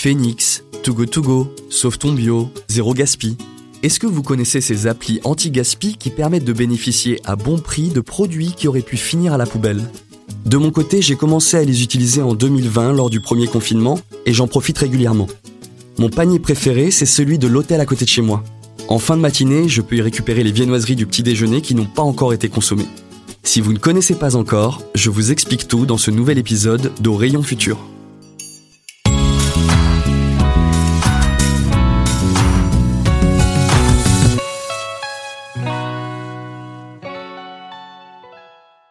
Phoenix, 0.00 0.62
Too 0.84 0.94
Good 0.94 1.10
To 1.10 1.22
Go, 1.22 1.54
Sauve 1.70 1.98
ton 1.98 2.12
bio, 2.12 2.50
Zéro 2.68 2.94
Gaspi. 2.94 3.36
Est-ce 3.82 3.98
que 3.98 4.06
vous 4.06 4.22
connaissez 4.22 4.60
ces 4.60 4.86
applis 4.86 5.18
anti-gaspi 5.24 5.96
qui 5.98 6.10
permettent 6.10 6.44
de 6.44 6.52
bénéficier 6.52 7.20
à 7.24 7.34
bon 7.34 7.58
prix 7.58 7.88
de 7.88 8.00
produits 8.00 8.52
qui 8.56 8.68
auraient 8.68 8.80
pu 8.80 8.96
finir 8.96 9.32
à 9.32 9.38
la 9.38 9.44
poubelle? 9.44 9.82
De 10.46 10.56
mon 10.56 10.70
côté, 10.70 11.02
j'ai 11.02 11.16
commencé 11.16 11.56
à 11.56 11.64
les 11.64 11.82
utiliser 11.82 12.22
en 12.22 12.34
2020 12.34 12.92
lors 12.92 13.10
du 13.10 13.18
premier 13.18 13.48
confinement 13.48 13.98
et 14.24 14.32
j'en 14.32 14.46
profite 14.46 14.78
régulièrement. 14.78 15.26
Mon 15.98 16.10
panier 16.10 16.38
préféré, 16.38 16.92
c'est 16.92 17.04
celui 17.04 17.40
de 17.40 17.48
l'hôtel 17.48 17.80
à 17.80 17.84
côté 17.84 18.04
de 18.04 18.10
chez 18.10 18.22
moi. 18.22 18.44
En 18.86 19.00
fin 19.00 19.16
de 19.16 19.22
matinée, 19.22 19.68
je 19.68 19.82
peux 19.82 19.96
y 19.96 20.00
récupérer 20.00 20.44
les 20.44 20.52
viennoiseries 20.52 20.94
du 20.94 21.06
petit 21.06 21.24
déjeuner 21.24 21.60
qui 21.60 21.74
n'ont 21.74 21.86
pas 21.86 22.02
encore 22.02 22.32
été 22.32 22.48
consommées. 22.48 22.86
Si 23.42 23.60
vous 23.60 23.72
ne 23.72 23.78
connaissez 23.78 24.14
pas 24.14 24.36
encore, 24.36 24.80
je 24.94 25.10
vous 25.10 25.32
explique 25.32 25.66
tout 25.66 25.86
dans 25.86 25.98
ce 25.98 26.12
nouvel 26.12 26.38
épisode 26.38 26.92
d'Au 27.00 27.16
Rayon 27.16 27.42
Futur. 27.42 27.78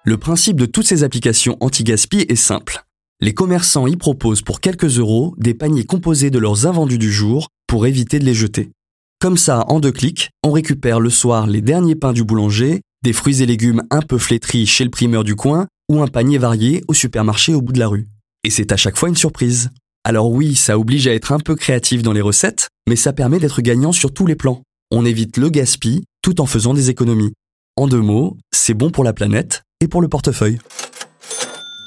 Le 0.08 0.16
principe 0.16 0.56
de 0.56 0.66
toutes 0.66 0.88
ces 0.88 1.04
applications 1.04 1.58
anti-gaspi 1.60 2.20
est 2.30 2.38
simple. 2.38 2.86
Les 3.20 3.34
commerçants 3.34 3.88
y 3.88 3.98
proposent 3.98 4.42
pour 4.42 4.62
quelques 4.62 5.00
euros 5.00 5.36
des 5.38 5.54
paniers 5.54 5.84
composés 5.84 6.30
de 6.30 6.40
leurs 6.40 6.66
invendus 6.66 6.98
du 6.98 7.12
jour 7.12 7.50
pour 7.68 7.86
éviter 7.86 8.18
de 8.18 8.24
les 8.24 8.34
jeter. 8.34 8.72
Comme 9.20 9.36
ça, 9.36 9.66
en 9.68 9.82
deux 9.82 9.92
clics, 9.92 10.30
on 10.44 10.54
récupère 10.54 11.02
le 11.02 11.10
soir 11.10 11.46
les 11.46 11.60
derniers 11.60 11.96
pains 11.96 12.14
du 12.14 12.24
boulanger, 12.24 12.84
des 13.04 13.12
fruits 13.12 13.42
et 13.42 13.46
légumes 13.46 13.84
un 13.92 14.02
peu 14.02 14.18
flétris 14.18 14.66
chez 14.66 14.86
le 14.86 14.90
primeur 14.90 15.26
du 15.26 15.36
coin 15.36 15.68
ou 15.90 16.02
un 16.02 16.08
panier 16.08 16.38
varié 16.38 16.86
au 16.88 16.94
supermarché 16.94 17.54
au 17.54 17.62
bout 17.62 17.74
de 17.74 17.80
la 17.80 17.90
rue. 17.90 18.08
Et 18.46 18.50
c'est 18.50 18.72
à 18.72 18.78
chaque 18.78 18.96
fois 18.96 19.10
une 19.10 19.18
surprise. 19.18 19.72
Alors 20.06 20.32
oui, 20.32 20.56
ça 20.56 20.80
oblige 20.80 21.08
à 21.08 21.14
être 21.14 21.34
un 21.34 21.40
peu 21.40 21.56
créatif 21.56 22.02
dans 22.02 22.14
les 22.14 22.22
recettes, 22.22 22.70
mais 22.88 22.96
ça 22.96 23.12
permet 23.12 23.40
d'être 23.40 23.62
gagnant 23.62 23.92
sur 23.92 24.14
tous 24.14 24.26
les 24.26 24.36
plans. 24.36 24.62
On 24.90 25.04
évite 25.04 25.36
le 25.36 25.50
gaspille 25.50 26.04
tout 26.22 26.40
en 26.40 26.46
faisant 26.46 26.74
des 26.74 26.90
économies. 26.90 27.34
En 27.76 27.90
deux 27.90 28.00
mots, 28.00 28.38
c'est 28.54 28.74
bon 28.74 28.90
pour 28.90 29.04
la 29.04 29.12
planète 29.12 29.64
et 29.80 29.88
pour 29.88 30.02
le 30.02 30.08
portefeuille. 30.08 30.58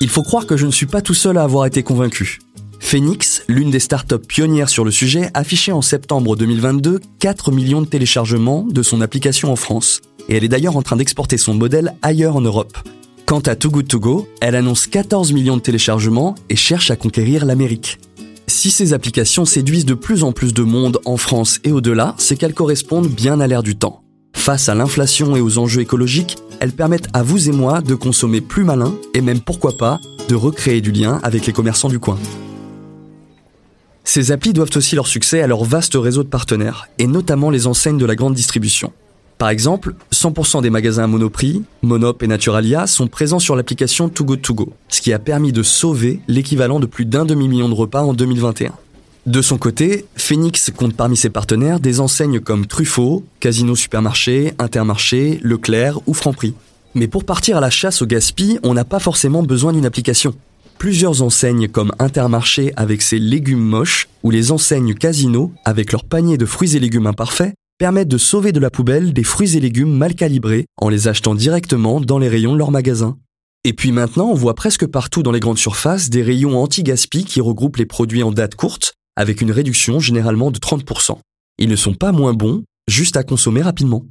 Il 0.01 0.09
faut 0.09 0.23
croire 0.23 0.47
que 0.47 0.57
je 0.57 0.65
ne 0.65 0.71
suis 0.71 0.87
pas 0.87 1.03
tout 1.03 1.15
seul 1.15 1.37
à 1.37 1.43
avoir 1.43 1.67
été 1.67 1.83
convaincu. 1.83 2.39
Phoenix, 2.79 3.43
l'une 3.49 3.71
des 3.71 3.81
startups 3.81 4.27
pionnières 4.27 4.69
sur 4.69 4.85
le 4.85 4.91
sujet, 4.91 5.31
affichait 5.35 5.73
en 5.73 5.83
septembre 5.83 6.37
2022 6.37 7.01
4 7.19 7.53
millions 7.53 7.83
de 7.83 7.87
téléchargements 7.87 8.63
de 8.63 8.83
son 8.83 9.01
application 9.01 9.53
en 9.53 9.57
France. 9.57 10.01
Et 10.29 10.37
elle 10.37 10.45
est 10.45 10.49
d'ailleurs 10.49 10.77
en 10.77 10.83
train 10.83 10.97
d'exporter 10.97 11.37
son 11.37 11.55
modèle 11.55 11.95
ailleurs 12.03 12.37
en 12.37 12.41
Europe. 12.41 12.79
Quant 13.27 13.41
à 13.41 13.57
Too 13.57 13.71
Good 13.71 13.89
To 13.89 14.01
Go, 14.01 14.29
elle 14.41 14.55
annonce 14.55 14.87
14 14.87 15.33
millions 15.33 15.57
de 15.57 15.63
téléchargements 15.63 16.37
et 16.49 16.57
cherche 16.57 16.91
à 16.91 16.97
conquérir 16.97 17.45
l'Amérique. 17.45 17.99
Si 18.47 18.71
ces 18.71 18.93
applications 18.93 19.45
séduisent 19.45 19.85
de 19.85 19.95
plus 19.95 20.25
en 20.25 20.33
plus 20.33 20.55
de 20.55 20.63
monde 20.63 21.01
en 21.05 21.17
France 21.17 21.61
et 21.65 21.73
au-delà, 21.73 22.15
c'est 22.19 22.37
qu'elles 22.37 22.55
correspondent 22.55 23.09
bien 23.09 23.41
à 23.41 23.47
l'ère 23.47 23.63
du 23.63 23.77
temps. 23.77 24.03
Face 24.35 24.69
à 24.69 24.75
l'inflation 24.75 25.37
et 25.37 25.41
aux 25.41 25.59
enjeux 25.59 25.83
écologiques, 25.83 26.37
elles 26.61 26.73
permettent 26.73 27.09
à 27.15 27.23
vous 27.23 27.49
et 27.49 27.53
moi 27.53 27.81
de 27.81 27.95
consommer 27.95 28.41
plus 28.41 28.65
malin 28.65 28.95
et 29.15 29.23
même 29.23 29.41
pourquoi 29.41 29.77
pas 29.77 29.99
de 30.29 30.35
recréer 30.35 30.81
du 30.81 30.93
lien 30.93 31.19
avec 31.23 31.47
les 31.47 31.53
commerçants 31.53 31.89
du 31.89 31.99
coin. 31.99 32.19
Ces 34.05 34.33
applis 34.33 34.53
doivent 34.53 34.71
aussi 34.77 34.95
leur 34.95 35.07
succès 35.07 35.41
à 35.41 35.47
leur 35.47 35.65
vaste 35.65 35.95
réseau 35.95 36.23
de 36.23 36.29
partenaires, 36.29 36.89
et 36.99 37.07
notamment 37.07 37.51
les 37.51 37.67
enseignes 37.67 37.99
de 37.99 38.07
la 38.07 38.17
grande 38.17 38.35
distribution. 38.35 38.93
Par 39.39 39.49
exemple, 39.49 39.95
100% 40.13 40.63
des 40.63 40.71
magasins 40.71 41.07
Monoprix, 41.07 41.63
Monop 41.83 42.23
et 42.23 42.27
Naturalia 42.27 42.87
sont 42.87 43.07
présents 43.09 43.39
sur 43.39 43.57
l'application 43.57 44.09
Too 44.09 44.25
Good 44.25 44.43
To 44.43 44.55
Go, 44.55 44.73
ce 44.89 45.01
qui 45.01 45.13
a 45.13 45.19
permis 45.19 45.53
de 45.53 45.63
sauver 45.63 46.21
l'équivalent 46.29 46.81
de 46.81 46.87
plus 46.87 47.07
d'un 47.07 47.25
demi-million 47.25 47.69
de 47.69 47.75
repas 47.75 48.03
en 48.03 48.13
2021. 48.13 48.73
De 49.31 49.43
son 49.43 49.59
côté, 49.59 50.07
Phoenix 50.17 50.73
compte 50.77 50.97
parmi 50.97 51.17
ses 51.17 51.31
partenaires 51.31 51.79
des 51.79 52.01
enseignes 52.01 52.41
comme 52.41 52.67
Truffaut, 52.67 53.23
Casino 53.39 53.77
Supermarché, 53.77 54.55
Intermarché, 54.59 55.39
Leclerc 55.45 56.01
ou 56.09 56.15
Franprix. 56.15 56.53
Mais 56.97 57.07
pour 57.07 57.23
partir 57.23 57.57
à 57.57 57.61
la 57.61 57.71
chasse 57.71 58.03
au 58.03 58.07
gaspille, 58.07 58.59
on 58.65 58.75
n'a 58.75 58.85
pas 58.85 58.99
forcément 58.99 59.45
besoin 59.45 59.73
d'une 59.73 59.87
application. 59.87 60.35
Plusieurs 60.79 61.23
enseignes 61.23 61.69
comme 61.69 61.93
Intermarché 62.01 62.73
avec 62.75 63.03
ses 63.03 63.21
légumes 63.21 63.63
moches 63.63 64.09
ou 64.25 64.33
les 64.33 64.51
enseignes 64.51 64.95
Casino 64.95 65.53
avec 65.65 65.93
leurs 65.93 66.03
paniers 66.03 66.37
de 66.37 66.45
fruits 66.45 66.75
et 66.75 66.81
légumes 66.81 67.07
imparfaits 67.07 67.55
permettent 67.79 68.09
de 68.09 68.19
sauver 68.19 68.51
de 68.51 68.59
la 68.59 68.71
poubelle 68.71 69.13
des 69.13 69.23
fruits 69.23 69.57
et 69.57 69.61
légumes 69.61 69.97
mal 69.97 70.17
calibrés 70.17 70.67
en 70.77 70.89
les 70.89 71.07
achetant 71.07 71.37
directement 71.37 72.01
dans 72.01 72.19
les 72.19 72.29
rayons 72.29 72.55
de 72.55 72.59
leur 72.59 72.73
magasin. 72.73 73.17
Et 73.63 73.75
puis 73.75 73.93
maintenant, 73.93 74.29
on 74.29 74.35
voit 74.35 74.55
presque 74.55 74.89
partout 74.89 75.23
dans 75.23 75.31
les 75.31 75.39
grandes 75.39 75.57
surfaces 75.57 76.11
des 76.11 76.23
rayons 76.23 76.61
anti-gaspi 76.61 77.25
qui 77.25 77.41
regroupent 77.41 77.77
les 77.77 77.87
produits 77.87 78.25
en 78.25 78.33
date 78.33 78.57
courte 78.57 78.95
avec 79.17 79.41
une 79.41 79.51
réduction 79.51 80.01
généralement 80.01 80.51
de 80.51 80.59
30%. 80.59 81.19
Ils 81.59 81.69
ne 81.69 81.77
sont 81.77 81.95
pas 81.95 82.13
moins 82.13 82.33
bons, 82.33 82.65
juste 82.89 83.17
à 83.17 83.23
consommer 83.23 83.63
rapidement. 83.63 84.05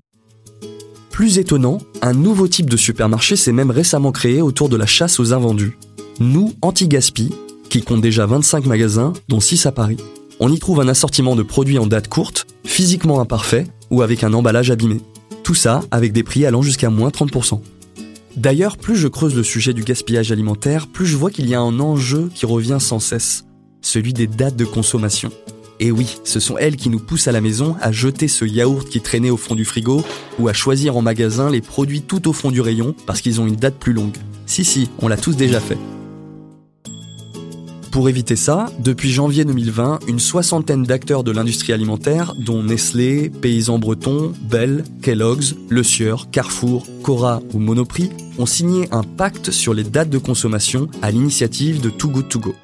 Plus 1.10 1.38
étonnant, 1.38 1.80
un 2.02 2.14
nouveau 2.14 2.48
type 2.48 2.70
de 2.70 2.78
supermarché 2.78 3.36
s'est 3.36 3.52
même 3.52 3.72
récemment 3.72 4.12
créé 4.12 4.42
autour 4.42 4.70
de 4.70 4.78
la 4.78 4.86
chasse 4.86 5.20
aux 5.20 5.34
invendus. 5.34 5.78
Nous 6.20 6.54
Anti-Gaspi, 6.62 7.34
qui 7.70 7.82
compte 7.82 8.02
déjà 8.02 8.26
25 8.26 8.66
magasins, 8.66 9.14
dont 9.28 9.40
6 9.40 9.66
à 9.66 9.72
Paris. 9.72 9.98
On 10.40 10.52
y 10.52 10.60
trouve 10.60 10.80
un 10.80 10.88
assortiment 10.88 11.36
de 11.36 11.44
produits 11.44 11.80
en 11.80 11.88
date 11.88 12.08
courte, 12.08 12.48
physiquement 12.64 13.20
imparfaits 13.20 13.68
ou 13.90 14.02
avec 14.02 14.24
un 14.24 14.34
emballage 14.34 14.72
abîmé. 14.72 15.02
Tout 15.44 15.56
ça 15.56 15.82
avec 15.92 16.14
des 16.14 16.24
prix 16.24 16.46
allant 16.46 16.62
jusqu'à 16.62 16.90
moins 16.90 17.10
30%. 17.10 17.62
D'ailleurs, 18.38 18.78
plus 18.78 18.96
je 18.96 19.08
creuse 19.08 19.36
le 19.36 19.44
sujet 19.44 19.74
du 19.74 19.84
gaspillage 19.84 20.32
alimentaire, 20.32 20.88
plus 20.88 21.06
je 21.06 21.18
vois 21.18 21.32
qu'il 21.32 21.50
y 21.50 21.56
a 21.56 21.60
un 21.60 21.80
enjeu 21.80 22.30
qui 22.34 22.46
revient 22.46 22.78
sans 22.80 23.00
cesse 23.00 23.44
celui 23.82 24.14
des 24.14 24.28
dates 24.28 24.56
de 24.56 24.66
consommation. 24.66 25.32
Et 25.80 25.92
oui, 25.92 26.18
ce 26.26 26.42
sont 26.42 26.58
elles 26.58 26.76
qui 26.76 26.90
nous 26.90 27.00
poussent 27.00 27.30
à 27.30 27.32
la 27.32 27.40
maison 27.40 27.76
à 27.80 27.92
jeter 27.92 28.28
ce 28.28 28.44
yaourt 28.44 28.88
qui 28.90 29.00
traînait 29.00 29.30
au 29.30 29.38
fond 29.38 29.56
du 29.56 29.64
frigo 29.64 30.04
ou 30.38 30.50
à 30.50 30.54
choisir 30.54 30.98
en 30.98 31.02
magasin 31.02 31.50
les 31.50 31.62
produits 31.62 32.02
tout 32.02 32.28
au 32.28 32.34
fond 32.34 32.52
du 32.52 32.60
rayon 32.60 32.96
parce 33.06 33.22
qu'ils 33.22 33.40
ont 33.40 33.48
une 33.48 33.56
date 33.56 33.76
plus 33.76 33.94
longue. 33.94 34.18
Si 34.46 34.66
si, 34.66 34.90
on 35.00 35.08
l'a 35.08 35.16
tous 35.16 35.38
déjà 35.38 35.62
fait. 35.62 35.78
Pour 37.92 38.08
éviter 38.08 38.36
ça, 38.36 38.72
depuis 38.80 39.10
janvier 39.10 39.46
2020, 39.46 40.02
une 40.08 40.20
soixantaine 40.20 40.84
d'acteurs 40.84 41.24
de 41.24 41.32
l'industrie 41.32 41.74
alimentaire, 41.74 42.36
dont 42.36 42.62
Nestlé, 42.62 43.30
Paysans 43.30 43.80
Bretons, 43.80 44.34
Bell, 44.42 44.84
Kellogg's, 45.02 45.56
Le 45.70 45.84
Sieur, 45.84 46.30
Carrefour, 46.30 46.86
Cora 47.02 47.42
ou 47.54 47.60
Monoprix, 47.60 48.10
ont 48.38 48.46
signé 48.46 48.88
un 48.92 49.04
pacte 49.04 49.50
sur 49.50 49.74
les 49.74 49.84
dates 49.84 50.10
de 50.10 50.20
consommation 50.20 50.88
à 51.02 51.10
l'initiative 51.10 51.82
de 51.82 51.90
Too 51.90 52.10
Good 52.10 52.30
To 52.30 52.40
Go. 52.40 52.56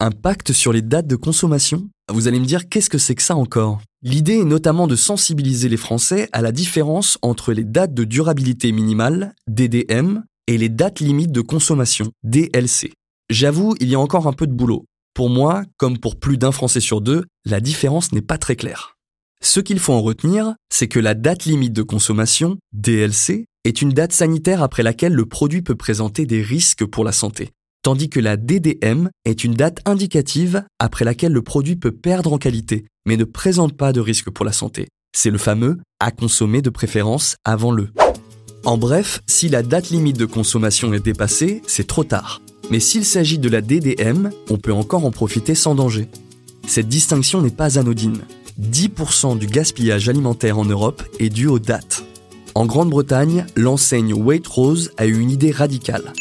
Un 0.00 0.10
pacte 0.10 0.52
sur 0.52 0.72
les 0.72 0.82
dates 0.82 1.06
de 1.06 1.14
consommation? 1.14 1.88
Vous 2.12 2.26
allez 2.26 2.40
me 2.40 2.44
dire 2.44 2.68
qu'est-ce 2.68 2.90
que 2.90 2.98
c'est 2.98 3.14
que 3.14 3.22
ça 3.22 3.36
encore? 3.36 3.80
L'idée 4.02 4.38
est 4.38 4.44
notamment 4.44 4.88
de 4.88 4.96
sensibiliser 4.96 5.68
les 5.68 5.76
Français 5.76 6.28
à 6.32 6.42
la 6.42 6.50
différence 6.50 7.16
entre 7.22 7.52
les 7.52 7.62
dates 7.62 7.94
de 7.94 8.02
durabilité 8.02 8.72
minimale, 8.72 9.34
DDM, 9.46 10.24
et 10.48 10.58
les 10.58 10.68
dates 10.68 10.98
limites 10.98 11.30
de 11.30 11.40
consommation, 11.40 12.10
DLC. 12.24 12.92
J'avoue, 13.30 13.76
il 13.78 13.88
y 13.88 13.94
a 13.94 14.00
encore 14.00 14.26
un 14.26 14.32
peu 14.32 14.48
de 14.48 14.52
boulot. 14.52 14.84
Pour 15.14 15.30
moi, 15.30 15.62
comme 15.76 15.98
pour 15.98 16.18
plus 16.18 16.38
d'un 16.38 16.52
Français 16.52 16.80
sur 16.80 17.00
deux, 17.00 17.24
la 17.44 17.60
différence 17.60 18.10
n'est 18.10 18.20
pas 18.20 18.36
très 18.36 18.56
claire. 18.56 18.96
Ce 19.42 19.60
qu'il 19.60 19.78
faut 19.78 19.92
en 19.92 20.02
retenir, 20.02 20.56
c'est 20.70 20.88
que 20.88 20.98
la 20.98 21.14
date 21.14 21.44
limite 21.44 21.72
de 21.72 21.82
consommation, 21.82 22.58
DLC, 22.72 23.46
est 23.62 23.80
une 23.80 23.90
date 23.90 24.12
sanitaire 24.12 24.60
après 24.60 24.82
laquelle 24.82 25.14
le 25.14 25.24
produit 25.24 25.62
peut 25.62 25.76
présenter 25.76 26.26
des 26.26 26.42
risques 26.42 26.84
pour 26.84 27.04
la 27.04 27.12
santé 27.12 27.52
tandis 27.84 28.08
que 28.08 28.18
la 28.18 28.38
DDM 28.38 29.10
est 29.26 29.44
une 29.44 29.54
date 29.54 29.80
indicative 29.84 30.64
après 30.78 31.04
laquelle 31.04 31.32
le 31.32 31.42
produit 31.42 31.76
peut 31.76 31.92
perdre 31.92 32.32
en 32.32 32.38
qualité, 32.38 32.86
mais 33.06 33.18
ne 33.18 33.24
présente 33.24 33.76
pas 33.76 33.92
de 33.92 34.00
risque 34.00 34.30
pour 34.30 34.46
la 34.46 34.52
santé. 34.52 34.88
C'est 35.14 35.30
le 35.30 35.38
fameux 35.38 35.78
à 36.00 36.10
consommer 36.10 36.62
de 36.62 36.70
préférence 36.70 37.36
avant 37.44 37.70
le. 37.70 37.90
En 38.64 38.78
bref, 38.78 39.20
si 39.26 39.50
la 39.50 39.62
date 39.62 39.90
limite 39.90 40.18
de 40.18 40.24
consommation 40.24 40.94
est 40.94 41.04
dépassée, 41.04 41.60
c'est 41.66 41.86
trop 41.86 42.04
tard. 42.04 42.40
Mais 42.70 42.80
s'il 42.80 43.04
s'agit 43.04 43.38
de 43.38 43.50
la 43.50 43.60
DDM, 43.60 44.30
on 44.48 44.56
peut 44.56 44.72
encore 44.72 45.04
en 45.04 45.10
profiter 45.10 45.54
sans 45.54 45.74
danger. 45.74 46.08
Cette 46.66 46.88
distinction 46.88 47.42
n'est 47.42 47.50
pas 47.50 47.78
anodine. 47.78 48.22
10% 48.62 49.36
du 49.36 49.46
gaspillage 49.46 50.08
alimentaire 50.08 50.58
en 50.58 50.64
Europe 50.64 51.02
est 51.18 51.28
dû 51.28 51.48
aux 51.48 51.58
dates. 51.58 52.02
En 52.54 52.64
Grande-Bretagne, 52.64 53.44
l'enseigne 53.56 54.14
Waitrose 54.14 54.90
a 54.96 55.04
eu 55.04 55.18
une 55.18 55.30
idée 55.30 55.50
radicale 55.50 56.14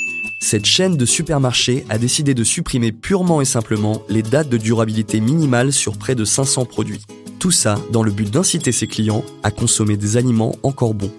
cette 0.44 0.66
chaîne 0.66 0.98
de 0.98 1.06
supermarchés 1.06 1.86
a 1.88 1.98
décidé 1.98 2.34
de 2.34 2.44
supprimer 2.44 2.92
purement 2.92 3.40
et 3.40 3.46
simplement 3.46 4.04
les 4.10 4.22
dates 4.22 4.50
de 4.50 4.58
durabilité 4.58 5.22
minimale 5.22 5.72
sur 5.72 5.98
près 5.98 6.16
de 6.16 6.26
500 6.26 6.66
produits. 6.66 7.02
Tout 7.40 7.52
ça 7.52 7.80
dans 7.92 8.04
le 8.04 8.12
but 8.12 8.30
d'inciter 8.30 8.74
ses 8.74 8.88
clients 8.88 9.24
à 9.42 9.52
consommer 9.52 9.96
des 9.96 10.18
aliments 10.18 10.58
encore 10.62 10.94
bons. 10.94 11.14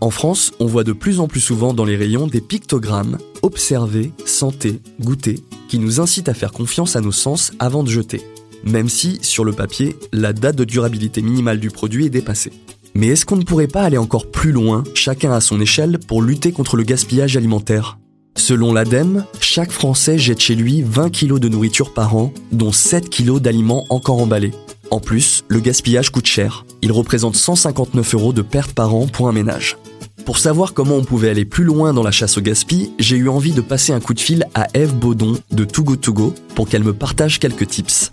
En 0.00 0.10
France, 0.10 0.52
on 0.58 0.66
voit 0.66 0.82
de 0.82 0.92
plus 0.92 1.20
en 1.20 1.28
plus 1.28 1.40
souvent 1.40 1.72
dans 1.72 1.84
les 1.84 1.96
rayons 1.96 2.26
des 2.26 2.40
pictogrammes 2.40 3.18
observer, 3.42 4.12
santé, 4.24 4.80
goûter, 5.00 5.44
qui 5.68 5.78
nous 5.78 6.00
incitent 6.00 6.28
à 6.28 6.34
faire 6.34 6.52
confiance 6.52 6.96
à 6.96 7.00
nos 7.00 7.12
sens 7.12 7.52
avant 7.60 7.84
de 7.84 7.90
jeter, 7.90 8.22
même 8.64 8.88
si, 8.88 9.20
sur 9.22 9.44
le 9.44 9.52
papier, 9.52 9.96
la 10.12 10.32
date 10.32 10.56
de 10.56 10.64
durabilité 10.64 11.22
minimale 11.22 11.60
du 11.60 11.70
produit 11.70 12.06
est 12.06 12.10
dépassée. 12.10 12.52
Mais 12.94 13.06
est-ce 13.08 13.24
qu'on 13.24 13.36
ne 13.36 13.44
pourrait 13.44 13.68
pas 13.68 13.82
aller 13.82 13.98
encore 13.98 14.30
plus 14.30 14.52
loin, 14.52 14.82
chacun 14.94 15.30
à 15.30 15.40
son 15.40 15.60
échelle, 15.60 16.00
pour 16.08 16.22
lutter 16.22 16.50
contre 16.50 16.76
le 16.76 16.82
gaspillage 16.82 17.36
alimentaire? 17.36 17.98
Selon 18.36 18.74
l'ADEME, 18.74 19.24
chaque 19.40 19.72
Français 19.72 20.18
jette 20.18 20.40
chez 20.40 20.54
lui 20.54 20.82
20 20.82 21.10
kg 21.10 21.38
de 21.38 21.48
nourriture 21.48 21.94
par 21.94 22.14
an, 22.14 22.32
dont 22.52 22.70
7 22.70 23.08
kg 23.08 23.40
d'aliments 23.40 23.86
encore 23.88 24.20
emballés. 24.20 24.52
En 24.90 25.00
plus, 25.00 25.42
le 25.48 25.58
gaspillage 25.58 26.10
coûte 26.10 26.26
cher. 26.26 26.64
Il 26.82 26.92
représente 26.92 27.34
159 27.34 28.14
euros 28.14 28.32
de 28.32 28.42
perte 28.42 28.72
par 28.72 28.94
an 28.94 29.06
pour 29.06 29.28
un 29.28 29.32
ménage. 29.32 29.78
Pour 30.26 30.38
savoir 30.38 30.74
comment 30.74 30.96
on 30.96 31.04
pouvait 31.04 31.30
aller 31.30 31.44
plus 31.44 31.64
loin 31.64 31.92
dans 31.92 32.02
la 32.02 32.10
chasse 32.10 32.36
au 32.36 32.40
gaspillage, 32.40 32.90
j'ai 32.98 33.16
eu 33.16 33.28
envie 33.28 33.52
de 33.52 33.60
passer 33.62 33.92
un 33.92 34.00
coup 34.00 34.14
de 34.14 34.20
fil 34.20 34.46
à 34.54 34.66
Eve 34.74 34.94
Baudon 34.94 35.38
de 35.50 35.64
Too 35.64 35.82
Go 35.82 35.96
To 35.96 36.12
Go 36.12 36.34
pour 36.54 36.68
qu'elle 36.68 36.84
me 36.84 36.92
partage 36.92 37.40
quelques 37.40 37.66
tips. 37.66 38.12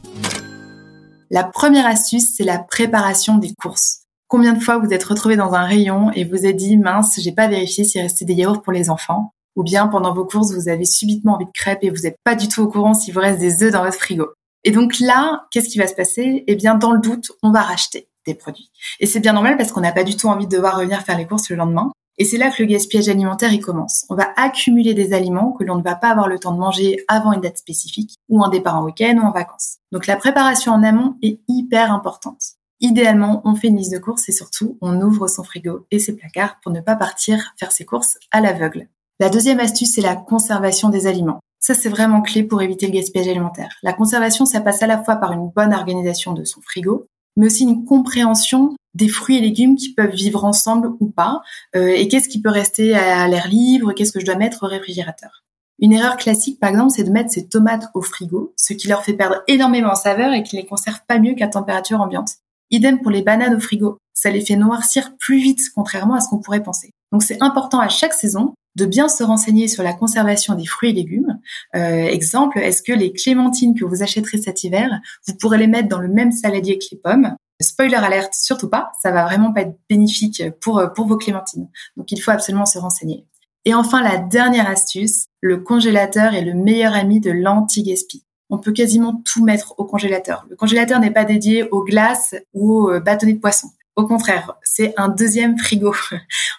La 1.29 1.43
première 1.43 1.85
astuce, 1.85 2.33
c'est 2.37 2.43
la 2.43 2.59
préparation 2.59 3.37
des 3.37 3.53
courses. 3.53 4.03
Combien 4.27 4.53
de 4.53 4.59
fois 4.59 4.77
vous 4.77 4.91
êtes 4.91 5.03
retrouvé 5.03 5.35
dans 5.35 5.53
un 5.53 5.65
rayon 5.65 6.11
et 6.13 6.23
vous 6.23 6.45
êtes 6.45 6.55
dit 6.55 6.77
mince, 6.77 7.19
j'ai 7.21 7.33
pas 7.33 7.47
vérifié 7.47 7.83
s'il 7.83 8.01
restait 8.01 8.25
des 8.25 8.35
yaourts 8.35 8.61
pour 8.61 8.73
les 8.73 8.89
enfants? 8.89 9.32
Ou 9.55 9.63
bien 9.63 9.87
pendant 9.87 10.13
vos 10.13 10.25
courses, 10.25 10.53
vous 10.53 10.69
avez 10.69 10.85
subitement 10.85 11.35
envie 11.35 11.45
de 11.45 11.51
crêpes 11.53 11.83
et 11.83 11.89
vous 11.89 12.03
n'êtes 12.03 12.17
pas 12.23 12.35
du 12.35 12.47
tout 12.47 12.61
au 12.61 12.67
courant 12.67 12.93
s'il 12.93 13.13
vous 13.13 13.19
reste 13.19 13.39
des 13.39 13.63
œufs 13.63 13.71
dans 13.71 13.83
votre 13.83 13.97
frigo. 13.97 14.27
Et 14.63 14.71
donc 14.71 14.99
là, 14.99 15.45
qu'est-ce 15.51 15.69
qui 15.69 15.77
va 15.77 15.87
se 15.87 15.93
passer? 15.93 16.43
Eh 16.47 16.55
bien, 16.55 16.75
dans 16.75 16.91
le 16.91 16.99
doute, 16.99 17.31
on 17.43 17.51
va 17.51 17.61
racheter 17.61 18.07
des 18.25 18.33
produits. 18.33 18.71
Et 18.99 19.05
c'est 19.05 19.19
bien 19.19 19.33
normal 19.33 19.57
parce 19.57 19.71
qu'on 19.71 19.81
n'a 19.81 19.91
pas 19.91 20.03
du 20.03 20.15
tout 20.15 20.27
envie 20.27 20.47
de 20.47 20.55
devoir 20.55 20.77
revenir 20.77 21.01
faire 21.01 21.17
les 21.17 21.27
courses 21.27 21.49
le 21.49 21.57
lendemain. 21.57 21.91
Et 22.17 22.25
c'est 22.25 22.37
là 22.37 22.51
que 22.51 22.61
le 22.61 22.69
gaspillage 22.69 23.09
alimentaire 23.09 23.51
il 23.51 23.59
commence. 23.59 24.05
On 24.09 24.15
va 24.15 24.31
accumuler 24.37 24.93
des 24.93 25.13
aliments 25.13 25.51
que 25.51 25.63
l'on 25.63 25.77
ne 25.77 25.83
va 25.83 25.95
pas 25.95 26.09
avoir 26.09 26.27
le 26.27 26.37
temps 26.37 26.53
de 26.53 26.59
manger 26.59 27.03
avant 27.07 27.33
une 27.33 27.41
date 27.41 27.57
spécifique, 27.57 28.15
ou 28.29 28.43
un 28.43 28.49
départ 28.49 28.77
en 28.77 28.83
week-end 28.83 29.17
ou 29.17 29.25
en 29.25 29.31
vacances. 29.31 29.77
Donc 29.91 30.05
la 30.05 30.15
préparation 30.15 30.73
en 30.73 30.83
amont 30.83 31.15
est 31.23 31.39
hyper 31.47 31.91
importante. 31.91 32.41
Idéalement, 32.79 33.41
on 33.45 33.55
fait 33.55 33.69
une 33.69 33.77
liste 33.77 33.93
de 33.93 33.97
courses 33.97 34.29
et 34.29 34.33
surtout, 34.33 34.77
on 34.81 35.01
ouvre 35.01 35.27
son 35.27 35.43
frigo 35.43 35.87
et 35.89 35.99
ses 35.99 36.15
placards 36.15 36.59
pour 36.61 36.71
ne 36.71 36.81
pas 36.81 36.95
partir 36.95 37.53
faire 37.57 37.71
ses 37.71 37.85
courses 37.85 38.17
à 38.31 38.41
l'aveugle. 38.41 38.89
La 39.19 39.29
deuxième 39.29 39.59
astuce, 39.59 39.93
c'est 39.93 40.01
la 40.01 40.15
conservation 40.15 40.89
des 40.89 41.07
aliments. 41.07 41.39
Ça, 41.59 41.73
c'est 41.73 41.89
vraiment 41.89 42.21
clé 42.21 42.43
pour 42.43 42.61
éviter 42.61 42.87
le 42.87 42.93
gaspillage 42.93 43.27
alimentaire. 43.27 43.69
La 43.83 43.93
conservation, 43.93 44.45
ça 44.45 44.59
passe 44.59 44.81
à 44.83 44.87
la 44.87 45.01
fois 45.01 45.15
par 45.15 45.31
une 45.31 45.49
bonne 45.55 45.73
organisation 45.73 46.33
de 46.33 46.43
son 46.43 46.61
frigo, 46.61 47.05
mais 47.37 47.45
aussi 47.45 47.63
une 47.63 47.85
compréhension 47.85 48.75
des 48.93 49.07
fruits 49.07 49.37
et 49.37 49.41
légumes 49.41 49.75
qui 49.75 49.93
peuvent 49.93 50.13
vivre 50.13 50.43
ensemble 50.43 50.91
ou 50.99 51.09
pas, 51.09 51.41
euh, 51.75 51.87
et 51.87 52.07
qu'est-ce 52.07 52.29
qui 52.29 52.41
peut 52.41 52.49
rester 52.49 52.95
à 52.95 53.27
l'air 53.27 53.47
libre, 53.47 53.93
qu'est-ce 53.93 54.11
que 54.11 54.19
je 54.19 54.25
dois 54.25 54.35
mettre 54.35 54.63
au 54.63 54.67
réfrigérateur. 54.67 55.43
Une 55.79 55.93
erreur 55.93 56.17
classique, 56.17 56.59
par 56.59 56.69
exemple, 56.69 56.91
c'est 56.95 57.03
de 57.03 57.11
mettre 57.11 57.31
ses 57.31 57.47
tomates 57.47 57.89
au 57.93 58.01
frigo, 58.01 58.53
ce 58.57 58.73
qui 58.73 58.87
leur 58.87 59.03
fait 59.03 59.13
perdre 59.13 59.41
énormément 59.47 59.91
en 59.91 59.95
saveur 59.95 60.33
et 60.33 60.43
qui 60.43 60.55
les 60.55 60.65
conserve 60.65 60.99
pas 61.07 61.17
mieux 61.17 61.33
qu'à 61.33 61.47
température 61.47 61.99
ambiante. 62.01 62.35
Idem 62.71 63.01
pour 63.01 63.11
les 63.11 63.21
bananes 63.21 63.55
au 63.55 63.59
frigo. 63.59 63.97
Ça 64.13 64.29
les 64.29 64.45
fait 64.45 64.55
noircir 64.55 65.15
plus 65.17 65.39
vite, 65.39 65.61
contrairement 65.75 66.13
à 66.13 66.21
ce 66.21 66.29
qu'on 66.29 66.39
pourrait 66.39 66.63
penser. 66.63 66.91
Donc 67.11 67.23
c'est 67.23 67.41
important 67.41 67.79
à 67.79 67.89
chaque 67.89 68.13
saison 68.13 68.53
de 68.75 68.85
bien 68.85 69.07
se 69.07 69.23
renseigner 69.23 69.67
sur 69.67 69.83
la 69.83 69.93
conservation 69.93 70.55
des 70.55 70.65
fruits 70.65 70.89
et 70.89 70.93
légumes. 70.93 71.39
Euh, 71.75 72.05
exemple, 72.07 72.59
est-ce 72.59 72.81
que 72.81 72.93
les 72.93 73.13
clémentines 73.13 73.77
que 73.77 73.85
vous 73.85 74.03
achèterez 74.03 74.37
cet 74.37 74.63
hiver, 74.63 74.89
vous 75.27 75.35
pourrez 75.35 75.57
les 75.57 75.67
mettre 75.67 75.89
dans 75.89 75.99
le 75.99 76.07
même 76.07 76.31
saladier 76.31 76.77
que 76.77 76.85
les 76.91 76.97
pommes? 76.97 77.35
Spoiler 77.61 77.95
alerte, 77.95 78.33
surtout 78.33 78.69
pas, 78.69 78.91
ça 79.01 79.11
va 79.11 79.25
vraiment 79.25 79.53
pas 79.53 79.61
être 79.61 79.77
bénéfique 79.89 80.43
pour, 80.59 80.83
pour 80.95 81.07
vos 81.07 81.17
clémentines. 81.17 81.69
Donc 81.97 82.11
il 82.11 82.19
faut 82.19 82.31
absolument 82.31 82.65
se 82.65 82.79
renseigner. 82.79 83.25
Et 83.65 83.73
enfin, 83.73 84.01
la 84.01 84.17
dernière 84.17 84.69
astuce, 84.69 85.25
le 85.39 85.57
congélateur 85.57 86.33
est 86.33 86.43
le 86.43 86.53
meilleur 86.53 86.93
ami 86.93 87.21
de 87.21 87.31
l'anti-gaspi 87.31 88.25
on 88.53 88.59
peut 88.59 88.71
quasiment 88.71 89.21
tout 89.25 89.43
mettre 89.43 89.73
au 89.79 89.85
congélateur. 89.85 90.45
Le 90.47 90.55
congélateur 90.55 90.99
n'est 90.99 91.11
pas 91.11 91.25
dédié 91.25 91.67
aux 91.69 91.83
glaces 91.83 92.35
ou 92.53 92.73
aux 92.73 92.91
euh, 92.91 92.99
bâtonnets 92.99 93.33
de 93.33 93.39
poisson. 93.39 93.69
Au 93.95 94.07
contraire, 94.07 94.53
c'est 94.63 94.93
un 94.97 95.07
deuxième 95.07 95.57
frigo. 95.57 95.93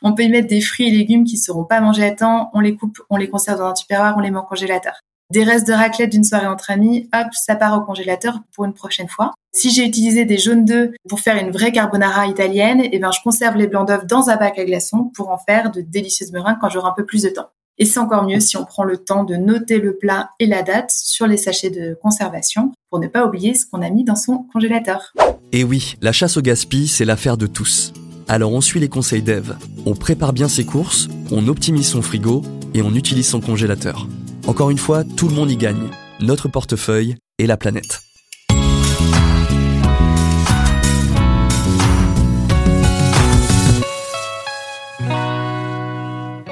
on 0.02 0.14
peut 0.14 0.22
y 0.22 0.28
mettre 0.28 0.46
des 0.46 0.60
fruits 0.60 0.88
et 0.88 0.90
légumes 0.90 1.24
qui 1.24 1.36
seront 1.36 1.64
pas 1.64 1.80
mangés 1.80 2.04
à 2.04 2.12
temps, 2.12 2.50
on 2.54 2.60
les 2.60 2.76
coupe, 2.76 3.00
on 3.10 3.16
les 3.16 3.28
conserve 3.28 3.58
dans 3.58 3.66
un 3.66 3.72
tupperware, 3.72 4.14
on 4.16 4.20
les 4.20 4.30
met 4.30 4.38
au 4.38 4.42
congélateur. 4.42 4.94
Des 5.30 5.42
restes 5.42 5.66
de 5.66 5.72
raclette 5.72 6.10
d'une 6.10 6.22
soirée 6.22 6.46
entre 6.46 6.70
amis, 6.70 7.08
hop, 7.12 7.28
ça 7.32 7.56
part 7.56 7.76
au 7.76 7.80
congélateur 7.80 8.38
pour 8.52 8.66
une 8.66 8.74
prochaine 8.74 9.08
fois. 9.08 9.32
Si 9.52 9.70
j'ai 9.70 9.84
utilisé 9.84 10.24
des 10.24 10.38
jaunes 10.38 10.64
d'œufs 10.64 10.90
pour 11.08 11.20
faire 11.20 11.36
une 11.36 11.50
vraie 11.50 11.72
carbonara 11.72 12.26
italienne, 12.26 12.82
eh 12.84 12.98
ben, 12.98 13.10
je 13.10 13.20
conserve 13.22 13.56
les 13.56 13.66
blancs 13.66 13.88
d'œufs 13.88 14.06
dans 14.06 14.30
un 14.30 14.36
bac 14.36 14.58
à 14.58 14.64
glaçons 14.64 15.10
pour 15.14 15.30
en 15.30 15.38
faire 15.38 15.72
de 15.72 15.80
délicieuses 15.80 16.30
meringues 16.30 16.58
quand 16.60 16.68
j'aurai 16.68 16.88
un 16.88 16.94
peu 16.96 17.04
plus 17.04 17.22
de 17.22 17.30
temps. 17.30 17.48
Et 17.78 17.84
c'est 17.84 17.98
encore 17.98 18.24
mieux 18.24 18.38
si 18.38 18.56
on 18.56 18.64
prend 18.64 18.84
le 18.84 18.98
temps 18.98 19.24
de 19.24 19.34
noter 19.34 19.78
le 19.78 19.96
plat 19.96 20.30
et 20.38 20.46
la 20.46 20.62
date 20.62 20.92
sur 20.92 21.26
les 21.26 21.36
sachets 21.36 21.70
de 21.70 21.98
conservation 22.00 22.72
pour 22.94 23.00
ne 23.00 23.08
pas 23.08 23.26
oublier 23.26 23.54
ce 23.54 23.66
qu'on 23.66 23.82
a 23.82 23.90
mis 23.90 24.04
dans 24.04 24.14
son 24.14 24.46
congélateur. 24.52 25.12
Et 25.50 25.64
oui, 25.64 25.96
la 26.00 26.12
chasse 26.12 26.36
au 26.36 26.42
gaspillage, 26.42 26.90
c'est 26.90 27.04
l'affaire 27.04 27.36
de 27.36 27.48
tous. 27.48 27.92
Alors 28.28 28.52
on 28.52 28.60
suit 28.60 28.78
les 28.78 28.88
conseils 28.88 29.20
d'Eve. 29.20 29.56
On 29.84 29.96
prépare 29.96 30.32
bien 30.32 30.46
ses 30.46 30.64
courses, 30.64 31.08
on 31.32 31.48
optimise 31.48 31.88
son 31.88 32.02
frigo 32.02 32.42
et 32.72 32.82
on 32.82 32.94
utilise 32.94 33.26
son 33.26 33.40
congélateur. 33.40 34.06
Encore 34.46 34.70
une 34.70 34.78
fois, 34.78 35.02
tout 35.02 35.26
le 35.26 35.34
monde 35.34 35.50
y 35.50 35.56
gagne. 35.56 35.88
Notre 36.20 36.46
portefeuille 36.46 37.16
et 37.40 37.48
la 37.48 37.56
planète. 37.56 38.00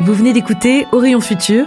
Vous 0.01 0.15
venez 0.15 0.33
d'écouter 0.33 0.87
Orion 0.91 1.21
Futur, 1.21 1.67